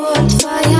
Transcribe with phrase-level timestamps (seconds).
[0.00, 0.79] What fire.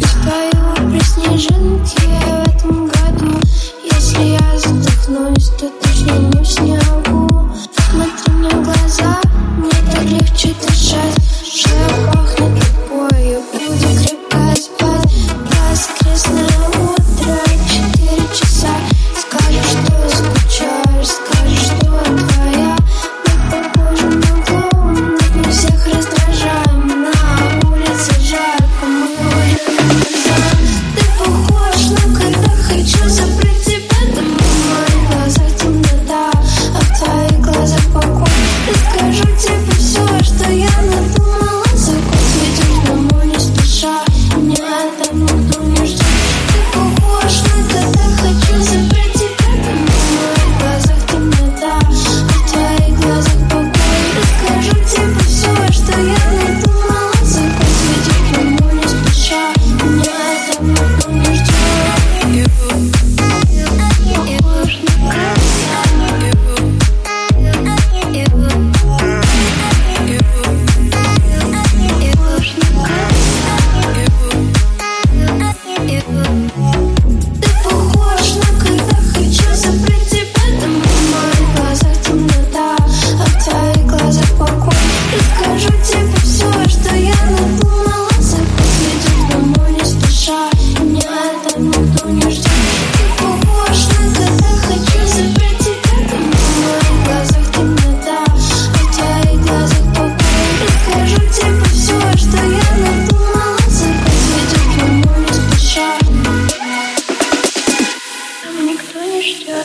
[0.00, 0.54] Достаю
[0.90, 3.38] при снежинке в этом году.
[3.92, 7.03] Если я задохнусь, то точно не в снегу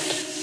[0.06, 0.39] that.